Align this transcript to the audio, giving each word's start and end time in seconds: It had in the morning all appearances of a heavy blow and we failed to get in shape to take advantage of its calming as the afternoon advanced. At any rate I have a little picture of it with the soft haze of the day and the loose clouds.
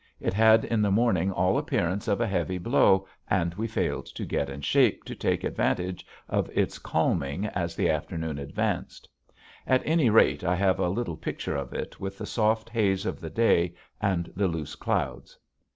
It 0.19 0.33
had 0.33 0.65
in 0.65 0.81
the 0.81 0.89
morning 0.89 1.31
all 1.31 1.59
appearances 1.59 2.07
of 2.07 2.19
a 2.21 2.25
heavy 2.27 2.57
blow 2.57 3.05
and 3.29 3.53
we 3.53 3.67
failed 3.67 4.07
to 4.07 4.25
get 4.25 4.49
in 4.49 4.61
shape 4.61 5.03
to 5.03 5.13
take 5.13 5.43
advantage 5.43 6.07
of 6.27 6.49
its 6.57 6.79
calming 6.79 7.45
as 7.45 7.75
the 7.75 7.87
afternoon 7.87 8.39
advanced. 8.39 9.07
At 9.67 9.83
any 9.85 10.09
rate 10.09 10.43
I 10.43 10.55
have 10.55 10.79
a 10.79 10.89
little 10.89 11.17
picture 11.17 11.55
of 11.55 11.71
it 11.71 11.99
with 11.99 12.17
the 12.17 12.25
soft 12.25 12.67
haze 12.67 13.05
of 13.05 13.21
the 13.21 13.29
day 13.29 13.75
and 14.01 14.33
the 14.35 14.47
loose 14.47 14.73
clouds. 14.75 15.37